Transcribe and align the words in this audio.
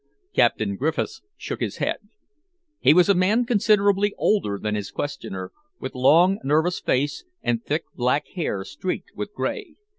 Captain 0.33 0.77
Griffiths 0.77 1.21
shook 1.37 1.59
his 1.61 1.77
head. 1.77 1.97
He 2.79 2.91
was 2.91 3.07
a 3.07 3.13
man 3.13 3.45
considerably 3.45 4.15
older 4.17 4.57
than 4.57 4.73
his 4.73 4.89
questioner, 4.89 5.51
with 5.79 5.93
long, 5.93 6.39
nervous 6.43 6.79
face, 6.79 7.23
and 7.43 7.63
thick 7.63 7.83
black 7.93 8.25
hair 8.29 8.63
streaked 8.63 9.11
with 9.15 9.31
grey. 9.31 9.75